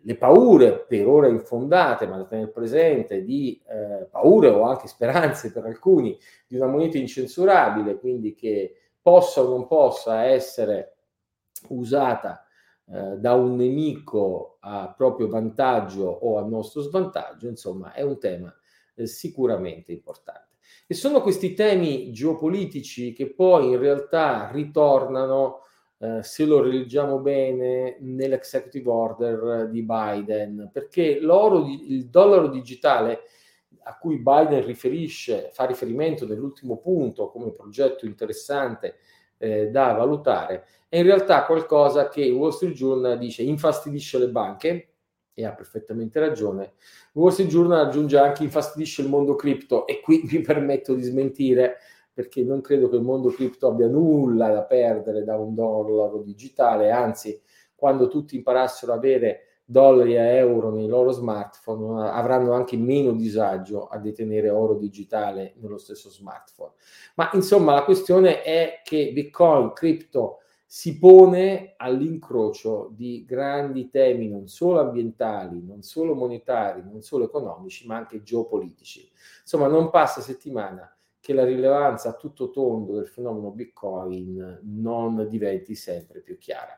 le 0.00 0.16
paure 0.16 0.84
per 0.86 1.06
ora 1.06 1.28
infondate, 1.28 2.06
ma 2.06 2.16
da 2.16 2.24
tenere 2.24 2.50
presente, 2.50 3.22
di 3.22 3.60
eh, 3.66 4.06
paure 4.10 4.48
o 4.48 4.62
anche 4.62 4.88
speranze 4.88 5.52
per 5.52 5.64
alcuni 5.64 6.18
di 6.46 6.56
una 6.56 6.66
moneta 6.66 6.98
incensurabile, 6.98 7.98
quindi 7.98 8.34
che 8.34 8.74
possa 9.00 9.42
o 9.42 9.48
non 9.48 9.66
possa 9.66 10.24
essere 10.24 10.96
usata 11.68 12.44
eh, 12.86 13.18
da 13.18 13.34
un 13.34 13.56
nemico 13.56 14.56
a 14.60 14.92
proprio 14.96 15.28
vantaggio 15.28 16.06
o 16.06 16.38
a 16.38 16.44
nostro 16.44 16.82
svantaggio, 16.82 17.48
insomma, 17.48 17.92
è 17.92 18.02
un 18.02 18.18
tema 18.18 18.54
eh, 18.94 19.06
sicuramente 19.06 19.92
importante. 19.92 20.50
E 20.86 20.94
sono 20.94 21.22
questi 21.22 21.54
temi 21.54 22.12
geopolitici 22.12 23.12
che 23.12 23.32
poi 23.32 23.70
in 23.70 23.78
realtà 23.78 24.50
ritornano 24.50 25.60
Uh, 26.02 26.20
se 26.20 26.44
lo 26.44 26.60
rileggiamo 26.60 27.20
bene 27.20 27.96
nell'executive 28.00 28.90
order 28.90 29.68
di 29.68 29.84
Biden, 29.84 30.68
perché 30.72 31.20
l'oro, 31.20 31.64
il 31.68 32.08
dollaro 32.08 32.48
digitale 32.48 33.20
a 33.84 33.96
cui 33.96 34.18
Biden 34.18 34.64
riferisce, 34.64 35.50
fa 35.52 35.64
riferimento 35.64 36.26
nell'ultimo 36.26 36.78
punto 36.78 37.28
come 37.28 37.52
progetto 37.52 38.04
interessante 38.04 38.96
eh, 39.38 39.68
da 39.68 39.92
valutare, 39.92 40.66
è 40.88 40.96
in 40.96 41.04
realtà 41.04 41.44
qualcosa 41.44 42.08
che 42.08 42.28
Wall 42.30 42.50
Street 42.50 42.74
Journal 42.74 43.16
dice 43.16 43.42
infastidisce 43.42 44.18
le 44.18 44.28
banche, 44.28 44.92
e 45.34 45.44
ha 45.44 45.52
perfettamente 45.52 46.20
ragione. 46.20 46.74
Wall 47.12 47.30
Street 47.30 47.48
Journal 47.48 47.86
aggiunge 47.86 48.18
anche 48.18 48.42
infastidisce 48.42 49.02
il 49.02 49.08
mondo 49.08 49.34
cripto 49.34 49.86
e 49.86 50.00
qui 50.00 50.22
mi 50.30 50.40
permetto 50.40 50.94
di 50.94 51.02
smentire 51.02 51.78
perché 52.12 52.42
non 52.42 52.60
credo 52.60 52.88
che 52.88 52.96
il 52.96 53.02
mondo 53.02 53.30
cripto 53.30 53.66
abbia 53.66 53.88
nulla 53.88 54.48
da 54.50 54.62
perdere 54.62 55.24
da 55.24 55.36
un 55.36 55.54
dollaro 55.54 56.18
digitale, 56.18 56.90
anzi 56.90 57.40
quando 57.74 58.08
tutti 58.08 58.36
imparassero 58.36 58.92
ad 58.92 58.98
avere 58.98 59.46
dollari 59.64 60.16
e 60.16 60.36
euro 60.36 60.70
nei 60.70 60.86
loro 60.86 61.12
smartphone 61.12 62.08
avranno 62.10 62.52
anche 62.52 62.76
meno 62.76 63.12
disagio 63.12 63.86
a 63.86 63.98
detenere 63.98 64.50
oro 64.50 64.74
digitale 64.74 65.54
nello 65.56 65.78
stesso 65.78 66.10
smartphone. 66.10 66.72
Ma 67.14 67.30
insomma 67.32 67.72
la 67.72 67.84
questione 67.84 68.42
è 68.42 68.82
che 68.84 69.12
Bitcoin, 69.12 69.72
cripto, 69.72 70.38
si 70.66 70.98
pone 70.98 71.74
all'incrocio 71.76 72.90
di 72.92 73.24
grandi 73.26 73.90
temi 73.90 74.28
non 74.28 74.46
solo 74.48 74.80
ambientali, 74.80 75.62
non 75.62 75.82
solo 75.82 76.14
monetari, 76.14 76.82
non 76.82 77.02
solo 77.02 77.24
economici, 77.24 77.86
ma 77.86 77.96
anche 77.96 78.22
geopolitici. 78.22 79.10
Insomma, 79.42 79.66
non 79.66 79.90
passa 79.90 80.22
settimana 80.22 80.90
che 81.22 81.32
la 81.32 81.44
rilevanza 81.44 82.08
a 82.08 82.16
tutto 82.16 82.50
tondo 82.50 82.96
del 82.96 83.06
fenomeno 83.06 83.52
Bitcoin 83.52 84.58
non 84.64 85.28
diventi 85.28 85.76
sempre 85.76 86.20
più 86.20 86.36
chiara. 86.36 86.76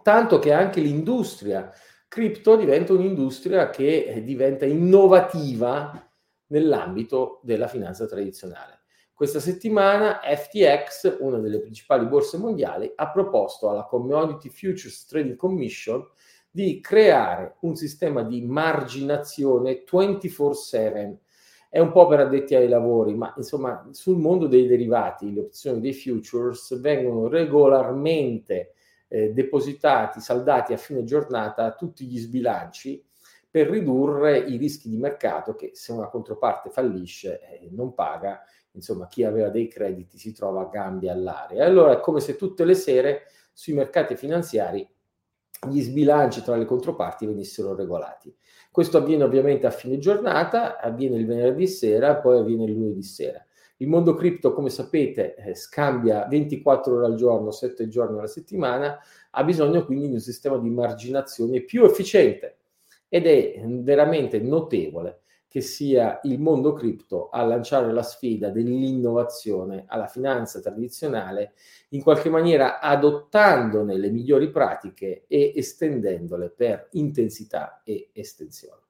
Tanto 0.00 0.38
che 0.38 0.52
anche 0.52 0.80
l'industria 0.80 1.68
cripto 2.06 2.54
diventa 2.54 2.92
un'industria 2.92 3.68
che 3.70 4.22
diventa 4.24 4.64
innovativa 4.64 6.08
nell'ambito 6.46 7.40
della 7.42 7.66
finanza 7.66 8.06
tradizionale. 8.06 8.82
Questa 9.12 9.40
settimana 9.40 10.20
FTX, 10.22 11.16
una 11.18 11.38
delle 11.38 11.58
principali 11.58 12.06
borse 12.06 12.38
mondiali, 12.38 12.92
ha 12.94 13.10
proposto 13.10 13.68
alla 13.68 13.86
Commodity 13.86 14.50
Futures 14.50 15.04
Trading 15.06 15.34
Commission 15.34 16.06
di 16.48 16.80
creare 16.80 17.56
un 17.62 17.74
sistema 17.74 18.22
di 18.22 18.40
marginazione 18.42 19.82
24/7. 19.82 21.18
È 21.70 21.78
un 21.78 21.92
po' 21.92 22.06
per 22.06 22.20
addetti 22.20 22.54
ai 22.54 22.68
lavori, 22.68 23.14
ma 23.14 23.34
insomma 23.36 23.86
sul 23.92 24.16
mondo 24.16 24.46
dei 24.46 24.66
derivati, 24.66 25.32
le 25.32 25.40
opzioni 25.40 25.80
dei 25.80 25.92
futures 25.92 26.80
vengono 26.80 27.28
regolarmente 27.28 28.72
eh, 29.08 29.32
depositati, 29.32 30.20
saldati 30.20 30.72
a 30.72 30.78
fine 30.78 31.04
giornata 31.04 31.72
tutti 31.72 32.06
gli 32.06 32.18
sbilanci 32.18 33.04
per 33.50 33.68
ridurre 33.68 34.38
i 34.38 34.56
rischi 34.56 34.88
di 34.88 34.96
mercato 34.96 35.54
che 35.54 35.70
se 35.74 35.92
una 35.92 36.08
controparte 36.08 36.70
fallisce 36.70 37.40
eh, 37.40 37.68
non 37.70 37.94
paga 37.94 38.42
insomma 38.72 39.06
chi 39.06 39.24
aveva 39.24 39.48
dei 39.48 39.68
crediti 39.68 40.18
si 40.18 40.32
trova 40.32 40.62
a 40.62 40.68
gambe 40.68 41.10
all'aria. 41.10 41.64
Allora 41.64 41.92
è 41.92 42.00
come 42.00 42.20
se 42.20 42.36
tutte 42.36 42.64
le 42.64 42.74
sere 42.74 43.22
sui 43.52 43.72
mercati 43.72 44.16
finanziari 44.16 44.88
gli 45.66 45.80
sbilanci 45.80 46.42
tra 46.42 46.56
le 46.56 46.64
controparti 46.64 47.26
venissero 47.26 47.74
regolati. 47.74 48.34
Questo 48.70 48.98
avviene 48.98 49.24
ovviamente 49.24 49.66
a 49.66 49.70
fine 49.70 49.98
giornata, 49.98 50.78
avviene 50.78 51.16
il 51.16 51.26
venerdì 51.26 51.66
sera, 51.66 52.16
poi 52.16 52.38
avviene 52.38 52.64
il 52.64 52.72
lunedì 52.72 53.02
sera. 53.02 53.44
Il 53.78 53.88
mondo 53.88 54.14
cripto, 54.14 54.52
come 54.52 54.70
sapete, 54.70 55.34
eh, 55.36 55.54
scambia 55.54 56.26
24 56.26 56.96
ore 56.96 57.06
al 57.06 57.14
giorno, 57.14 57.50
7 57.50 57.88
giorni 57.88 58.18
alla 58.18 58.26
settimana, 58.26 58.98
ha 59.30 59.44
bisogno 59.44 59.84
quindi 59.84 60.08
di 60.08 60.14
un 60.14 60.20
sistema 60.20 60.58
di 60.58 60.70
marginazione 60.70 61.60
più 61.60 61.84
efficiente 61.84 62.56
ed 63.08 63.26
è 63.26 63.60
veramente 63.64 64.40
notevole 64.40 65.22
che 65.48 65.62
sia 65.62 66.20
il 66.24 66.38
mondo 66.38 66.74
cripto 66.74 67.30
a 67.30 67.42
lanciare 67.42 67.90
la 67.90 68.02
sfida 68.02 68.50
dell'innovazione 68.50 69.84
alla 69.88 70.06
finanza 70.06 70.60
tradizionale, 70.60 71.54
in 71.90 72.02
qualche 72.02 72.28
maniera 72.28 72.80
adottandone 72.80 73.96
le 73.96 74.10
migliori 74.10 74.50
pratiche 74.50 75.24
e 75.26 75.54
estendendole 75.56 76.50
per 76.50 76.88
intensità 76.92 77.80
e 77.82 78.10
estensione. 78.12 78.82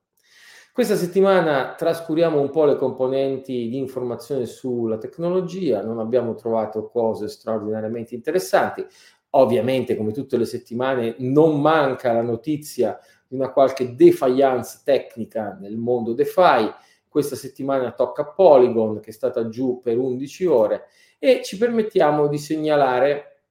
Questa 0.73 0.97
settimana 0.97 1.75
trascuriamo 1.77 2.41
un 2.41 2.50
po' 2.50 2.65
le 2.65 2.77
componenti 2.77 3.69
di 3.69 3.79
informazione 3.79 4.47
sulla 4.47 4.99
tecnologia, 4.99 5.83
non 5.83 5.99
abbiamo 5.99 6.35
trovato 6.35 6.88
cose 6.88 7.27
straordinariamente 7.27 8.15
interessanti. 8.15 8.87
Ovviamente, 9.31 9.97
come 9.97 10.12
tutte 10.12 10.37
le 10.37 10.45
settimane, 10.45 11.17
non 11.19 11.61
manca 11.61 12.12
la 12.12 12.23
notizia 12.23 12.97
di 13.28 13.37
una 13.37 13.52
qualche 13.52 13.94
defiance 13.94 14.80
tecnica 14.82 15.56
nel 15.61 15.76
mondo 15.76 16.14
DeFi. 16.14 16.73
Questa 17.06 17.37
settimana 17.37 17.92
tocca 17.92 18.25
Polygon, 18.25 19.00
che 19.00 19.11
è 19.11 19.12
stata 19.12 19.49
giù 19.49 19.80
per 19.82 19.99
11 19.99 20.47
ore, 20.47 20.85
e 21.18 21.42
ci 21.44 21.58
permettiamo 21.58 22.26
di 22.26 22.38
segnalare, 22.38 23.42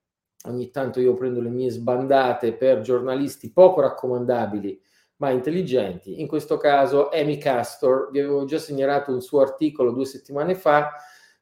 ogni 0.45 0.71
tanto 0.71 0.99
io 0.99 1.13
prendo 1.13 1.41
le 1.41 1.49
mie 1.49 1.69
sbandate 1.69 2.53
per 2.53 2.81
giornalisti 2.81 3.51
poco 3.51 3.81
raccomandabili, 3.81 4.81
ma 5.17 5.31
intelligenti. 5.31 6.21
In 6.21 6.27
questo 6.27 6.57
caso 6.57 7.09
Amy 7.09 7.37
Castor, 7.37 8.09
vi 8.11 8.19
avevo 8.19 8.45
già 8.45 8.57
segnalato 8.57 9.11
un 9.11 9.21
suo 9.21 9.41
articolo 9.41 9.91
due 9.91 10.05
settimane 10.05 10.55
fa, 10.55 10.91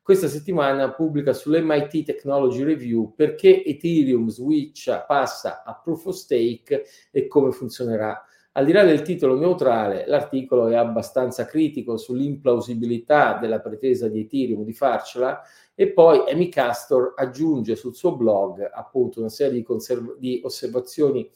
questa 0.05 0.27
settimana 0.27 0.91
pubblica 0.91 1.33
sull'MIT 1.33 2.03
Technology 2.03 2.61
Review 2.61 3.15
perché 3.15 3.65
Ethereum 3.65 4.27
switch 4.27 5.03
passa 5.07 5.63
a 5.63 5.73
proof 5.73 6.05
of 6.05 6.15
stake 6.15 6.85
e 7.09 7.25
come 7.25 7.49
funzionerà. 7.49 8.23
Al 8.51 8.65
di 8.65 8.71
là 8.71 8.83
del 8.83 9.01
titolo 9.01 9.35
neutrale, 9.35 10.03
l'articolo 10.05 10.67
è 10.67 10.75
abbastanza 10.75 11.45
critico 11.45 11.97
sull'implausibilità 11.97 13.39
della 13.39 13.59
pretesa 13.61 14.07
di 14.07 14.19
Ethereum 14.19 14.63
di 14.63 14.73
farcela 14.73 15.41
e 15.73 15.87
poi 15.87 16.29
Amy 16.29 16.49
Castor 16.49 17.13
aggiunge 17.15 17.75
sul 17.75 17.95
suo 17.95 18.15
blog 18.15 18.69
appunto 18.71 19.21
una 19.21 19.29
serie 19.29 19.53
di, 19.53 19.63
conserv- 19.63 20.19
di 20.19 20.39
osservazioni 20.43 21.27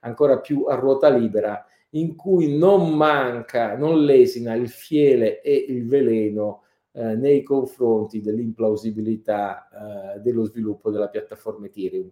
ancora 0.00 0.38
più 0.38 0.64
a 0.68 0.74
ruota 0.74 1.08
libera 1.08 1.64
in 1.92 2.14
cui 2.14 2.58
non 2.58 2.94
manca, 2.94 3.74
non 3.74 4.04
lesina 4.04 4.52
il 4.52 4.68
fiele 4.68 5.40
e 5.40 5.64
il 5.66 5.88
veleno 5.88 6.64
eh, 6.92 7.14
nei 7.14 7.42
confronti 7.42 8.20
dell'implausibilità 8.20 9.68
eh, 10.16 10.20
dello 10.20 10.44
sviluppo 10.44 10.90
della 10.90 11.08
piattaforma 11.08 11.66
Ethereum. 11.66 12.10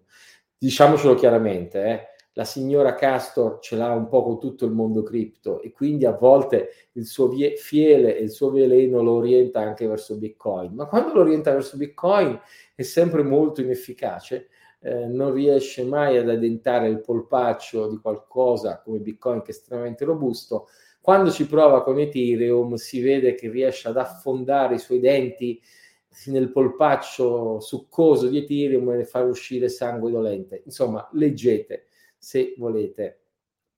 Diciamocelo 0.58 1.14
chiaramente, 1.14 1.84
eh, 1.84 2.06
la 2.32 2.44
signora 2.44 2.94
Castor 2.94 3.58
ce 3.60 3.76
l'ha 3.76 3.92
un 3.92 4.08
po' 4.08 4.22
con 4.22 4.38
tutto 4.38 4.66
il 4.66 4.72
mondo 4.72 5.02
cripto 5.02 5.62
e 5.62 5.72
quindi 5.72 6.04
a 6.04 6.12
volte 6.12 6.68
il 6.92 7.06
suo 7.06 7.28
vie- 7.28 7.56
fiele 7.56 8.16
e 8.16 8.22
il 8.22 8.30
suo 8.30 8.50
veleno 8.50 9.02
lo 9.02 9.12
orienta 9.12 9.60
anche 9.60 9.86
verso 9.86 10.16
Bitcoin, 10.16 10.74
ma 10.74 10.86
quando 10.86 11.14
lo 11.14 11.20
orienta 11.20 11.52
verso 11.52 11.76
Bitcoin 11.76 12.38
è 12.74 12.82
sempre 12.82 13.22
molto 13.22 13.62
inefficace 13.62 14.48
eh, 14.86 15.06
non 15.06 15.32
riesce 15.32 15.82
mai 15.84 16.16
ad 16.16 16.28
addentare 16.28 16.88
il 16.88 17.00
polpaccio 17.00 17.88
di 17.88 17.98
qualcosa 17.98 18.80
come 18.82 18.98
Bitcoin 18.98 19.40
che 19.40 19.48
è 19.48 19.54
estremamente 19.54 20.04
robusto, 20.04 20.68
quando 21.06 21.30
ci 21.30 21.46
prova 21.46 21.84
con 21.84 22.00
Ethereum 22.00 22.74
si 22.74 23.00
vede 23.00 23.36
che 23.36 23.48
riesce 23.48 23.86
ad 23.86 23.96
affondare 23.96 24.74
i 24.74 24.80
suoi 24.80 24.98
denti 24.98 25.62
nel 26.24 26.50
polpaccio 26.50 27.60
succoso 27.60 28.26
di 28.26 28.38
Ethereum 28.38 28.90
e 28.90 29.04
far 29.04 29.24
uscire 29.24 29.68
sangue 29.68 30.10
dolente. 30.10 30.62
Insomma, 30.64 31.08
leggete 31.12 31.86
se 32.18 32.56
volete 32.58 33.20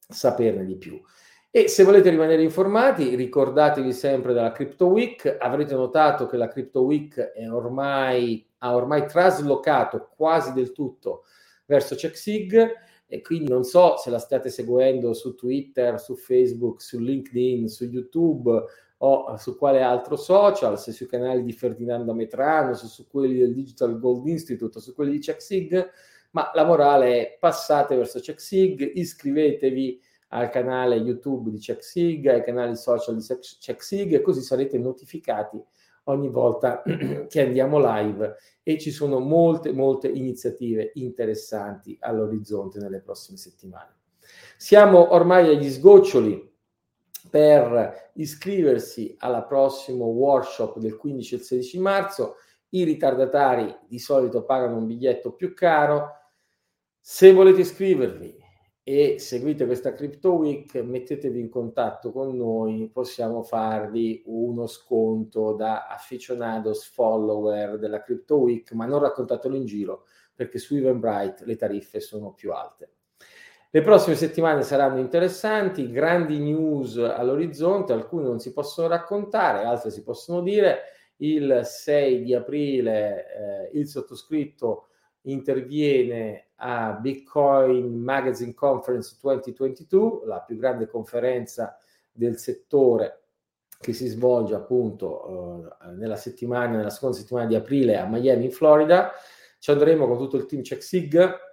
saperne 0.08 0.64
di 0.64 0.76
più. 0.76 0.98
E 1.50 1.68
se 1.68 1.84
volete 1.84 2.08
rimanere 2.08 2.40
informati, 2.40 3.14
ricordatevi 3.14 3.92
sempre 3.92 4.32
della 4.32 4.52
Crypto 4.52 4.86
Week. 4.86 5.36
Avrete 5.38 5.74
notato 5.74 6.26
che 6.28 6.38
la 6.38 6.48
Crypto 6.48 6.80
Week 6.80 7.32
ormai, 7.50 8.48
ha 8.60 8.74
ormai 8.74 9.06
traslocato 9.06 10.08
quasi 10.16 10.54
del 10.54 10.72
tutto 10.72 11.24
verso 11.66 11.94
CheckSig 11.94 12.86
e 13.10 13.22
quindi 13.22 13.50
non 13.50 13.64
so 13.64 13.96
se 13.96 14.10
la 14.10 14.18
state 14.18 14.50
seguendo 14.50 15.14
su 15.14 15.34
Twitter, 15.34 15.98
su 15.98 16.14
Facebook, 16.14 16.82
su 16.82 16.98
LinkedIn, 16.98 17.66
su 17.66 17.86
YouTube 17.86 18.64
o 18.98 19.36
su 19.38 19.56
quale 19.56 19.80
altro 19.80 20.16
social, 20.16 20.78
se 20.78 20.92
sui 20.92 21.06
canali 21.06 21.42
di 21.42 21.52
Ferdinando 21.52 22.12
Metrano, 22.12 22.74
se 22.74 22.86
su 22.86 23.08
quelli 23.08 23.38
del 23.38 23.54
Digital 23.54 23.98
Gold 23.98 24.26
Institute 24.26 24.76
o 24.76 24.80
su 24.80 24.94
quelli 24.94 25.12
di 25.12 25.20
CheckSig, 25.20 25.90
ma 26.32 26.50
la 26.54 26.64
morale 26.64 27.20
è 27.20 27.36
passate 27.38 27.96
verso 27.96 28.20
CheckSig, 28.20 28.92
iscrivetevi 28.96 30.02
al 30.28 30.50
canale 30.50 30.96
YouTube 30.96 31.50
di 31.50 31.58
CheckSig, 31.58 32.26
ai 32.26 32.44
canali 32.44 32.76
social 32.76 33.16
di 33.16 33.24
CheckSig 33.24 34.12
e 34.12 34.20
così 34.20 34.42
sarete 34.42 34.76
notificati 34.76 35.58
ogni 36.08 36.28
volta 36.28 36.82
che 37.28 37.40
andiamo 37.40 37.78
live 37.78 38.36
e 38.62 38.78
ci 38.78 38.90
sono 38.90 39.18
molte, 39.18 39.72
molte 39.72 40.08
iniziative 40.08 40.90
interessanti 40.94 41.96
all'orizzonte 42.00 42.78
nelle 42.78 43.00
prossime 43.00 43.38
settimane. 43.38 43.96
Siamo 44.56 45.14
ormai 45.14 45.48
agli 45.48 45.68
sgoccioli 45.70 46.46
per 47.30 48.10
iscriversi 48.14 49.14
alla 49.18 49.42
prossimo 49.42 50.06
workshop 50.06 50.78
del 50.78 50.96
15 50.96 51.34
e 51.34 51.38
16 51.38 51.78
marzo. 51.78 52.34
I 52.70 52.84
ritardatari 52.84 53.74
di 53.86 53.98
solito 53.98 54.44
pagano 54.44 54.76
un 54.76 54.86
biglietto 54.86 55.32
più 55.32 55.54
caro. 55.54 56.10
Se 57.00 57.32
volete 57.32 57.60
iscrivervi 57.60 58.36
e 58.90 59.18
seguite 59.18 59.66
questa 59.66 59.92
Crypto 59.92 60.32
Week, 60.36 60.74
mettetevi 60.76 61.38
in 61.38 61.50
contatto 61.50 62.10
con 62.10 62.34
noi, 62.34 62.88
possiamo 62.90 63.42
farvi 63.42 64.22
uno 64.24 64.66
sconto 64.66 65.52
da 65.52 65.86
aficionados 65.88 66.86
follower 66.86 67.76
della 67.76 68.00
Crypto 68.00 68.38
Week, 68.38 68.72
ma 68.72 68.86
non 68.86 69.00
raccontatelo 69.00 69.54
in 69.56 69.66
giro 69.66 70.06
perché 70.34 70.58
su 70.58 70.74
Eventbrite 70.74 71.44
le 71.44 71.56
tariffe 71.56 72.00
sono 72.00 72.32
più 72.32 72.50
alte. 72.50 72.92
Le 73.68 73.82
prossime 73.82 74.16
settimane 74.16 74.62
saranno 74.62 75.00
interessanti, 75.00 75.90
grandi 75.90 76.38
news 76.38 76.96
all'orizzonte, 76.96 77.92
alcune 77.92 78.24
non 78.24 78.38
si 78.40 78.54
possono 78.54 78.88
raccontare, 78.88 79.64
altre 79.64 79.90
si 79.90 80.02
possono 80.02 80.40
dire. 80.40 80.84
Il 81.16 81.60
6 81.62 82.22
di 82.22 82.32
aprile 82.32 83.68
eh, 83.70 83.78
il 83.78 83.86
sottoscritto 83.86 84.86
interviene 85.22 86.48
a 86.56 86.92
Bitcoin 86.92 88.02
Magazine 88.02 88.54
Conference 88.54 89.16
2022, 89.20 90.26
la 90.26 90.40
più 90.40 90.56
grande 90.56 90.86
conferenza 90.86 91.76
del 92.12 92.38
settore 92.38 93.22
che 93.80 93.92
si 93.92 94.08
svolge 94.08 94.54
appunto 94.54 95.68
eh, 95.80 95.92
nella 95.92 96.16
settimana, 96.16 96.76
nella 96.76 96.90
seconda 96.90 97.16
settimana 97.16 97.46
di 97.46 97.54
aprile 97.54 97.96
a 97.96 98.06
Miami, 98.06 98.46
in 98.46 98.50
Florida. 98.50 99.12
Ci 99.58 99.70
andremo 99.70 100.06
con 100.06 100.18
tutto 100.18 100.36
il 100.36 100.46
team 100.46 100.62
CheckSig 100.62 101.46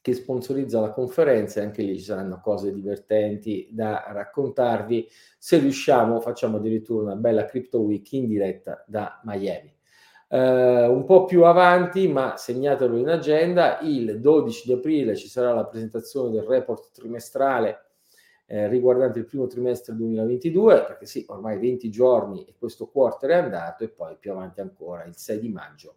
che 0.00 0.14
sponsorizza 0.14 0.80
la 0.80 0.90
conferenza 0.90 1.60
e 1.60 1.64
anche 1.64 1.82
lì 1.82 1.96
ci 1.98 2.04
saranno 2.04 2.40
cose 2.40 2.72
divertenti 2.72 3.68
da 3.70 4.06
raccontarvi. 4.08 5.08
Se 5.38 5.58
riusciamo 5.58 6.20
facciamo 6.20 6.56
addirittura 6.56 7.04
una 7.04 7.16
bella 7.16 7.44
Crypto 7.44 7.80
Week 7.80 8.10
in 8.12 8.26
diretta 8.26 8.84
da 8.86 9.20
Miami. 9.24 9.77
Uh, 10.30 10.92
un 10.92 11.04
po' 11.06 11.24
più 11.24 11.44
avanti, 11.44 12.06
ma 12.06 12.36
segnatelo 12.36 12.96
in 12.96 13.08
agenda, 13.08 13.78
il 13.80 14.20
12 14.20 14.66
di 14.66 14.72
aprile 14.74 15.16
ci 15.16 15.26
sarà 15.26 15.54
la 15.54 15.64
presentazione 15.64 16.30
del 16.30 16.42
report 16.42 16.90
trimestrale 16.92 17.88
eh, 18.50 18.66
riguardante 18.66 19.18
il 19.18 19.26
primo 19.26 19.46
trimestre 19.46 19.94
2022, 19.94 20.82
perché 20.84 21.04
sì, 21.04 21.24
ormai 21.28 21.58
20 21.58 21.90
giorni 21.90 22.44
e 22.44 22.54
questo 22.58 22.86
quarter 22.86 23.30
è 23.30 23.34
andato 23.34 23.84
e 23.84 23.90
poi 23.90 24.16
più 24.18 24.32
avanti 24.32 24.62
ancora, 24.62 25.04
il 25.04 25.16
6 25.16 25.38
di 25.38 25.50
maggio, 25.50 25.96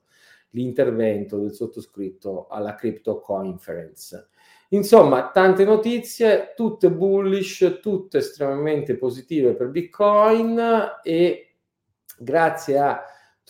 l'intervento 0.49 1.37
del 1.37 1.53
sottoscritto 1.53 2.47
alla 2.47 2.75
Crypto 2.75 3.21
Conference. 3.21 4.27
Insomma, 4.69 5.31
tante 5.31 5.63
notizie, 5.63 6.53
tutte 6.53 6.91
bullish, 6.91 7.79
tutte 7.81 8.17
estremamente 8.17 8.97
positive 8.97 9.53
per 9.53 9.69
Bitcoin 9.69 10.61
e 11.03 11.55
grazie 12.17 12.77
a 12.77 13.01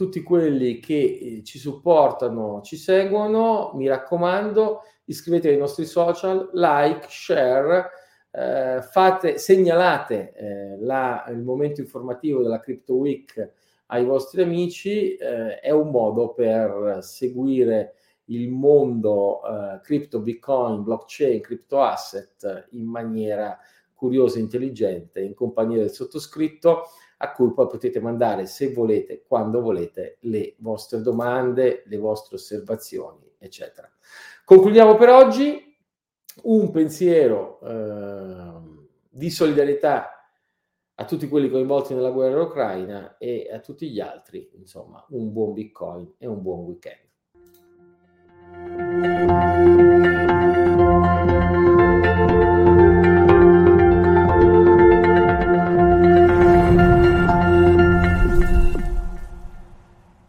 tutti 0.01 0.23
quelli 0.23 0.79
che 0.79 0.95
eh, 0.95 1.43
ci 1.43 1.59
supportano, 1.59 2.61
ci 2.63 2.75
seguono, 2.75 3.71
mi 3.75 3.87
raccomando, 3.87 4.81
iscrivetevi 5.05 5.53
ai 5.53 5.59
nostri 5.59 5.85
social, 5.85 6.49
like, 6.53 7.05
share, 7.07 7.87
eh, 8.31 8.81
fate, 8.81 9.37
segnalate 9.37 10.33
eh, 10.33 10.77
la, 10.79 11.23
il 11.29 11.43
momento 11.43 11.81
informativo 11.81 12.41
della 12.41 12.59
Crypto 12.59 12.95
Week 12.95 13.51
ai 13.87 14.03
vostri 14.03 14.41
amici, 14.41 15.15
eh, 15.17 15.59
è 15.59 15.69
un 15.69 15.91
modo 15.91 16.33
per 16.33 16.97
seguire 17.01 17.93
il 18.25 18.49
mondo 18.49 19.41
eh, 19.43 19.81
crypto, 19.81 20.19
bitcoin, 20.19 20.81
blockchain, 20.81 21.41
crypto 21.41 21.79
asset 21.79 22.69
in 22.71 22.85
maniera 22.85 23.55
curiosa 24.01 24.39
e 24.39 24.41
intelligente 24.41 25.21
in 25.21 25.35
compagnia 25.35 25.77
del 25.77 25.91
sottoscritto 25.91 26.85
a 27.17 27.31
cui 27.33 27.53
poi 27.53 27.67
potete 27.67 27.99
mandare 27.99 28.47
se 28.47 28.73
volete, 28.73 29.23
quando 29.27 29.61
volete, 29.61 30.17
le 30.21 30.55
vostre 30.57 31.01
domande, 31.01 31.83
le 31.85 31.97
vostre 31.97 32.37
osservazioni, 32.37 33.31
eccetera. 33.37 33.87
Concludiamo 34.43 34.95
per 34.95 35.09
oggi. 35.09 35.69
Un 36.43 36.71
pensiero 36.71 37.59
eh, 37.61 38.87
di 39.07 39.29
solidarietà 39.29 40.31
a 40.95 41.05
tutti 41.05 41.27
quelli 41.27 41.51
coinvolti 41.51 41.93
nella 41.93 42.09
guerra 42.09 42.41
ucraina 42.41 43.17
e 43.19 43.49
a 43.53 43.59
tutti 43.59 43.87
gli 43.91 43.99
altri, 43.99 44.49
insomma, 44.55 45.05
un 45.09 45.31
buon 45.31 45.53
Bitcoin 45.53 46.15
e 46.17 46.25
un 46.25 46.41
buon 46.41 46.61
weekend. 46.61 47.10